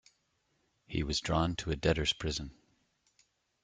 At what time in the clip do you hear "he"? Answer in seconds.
0.87-1.03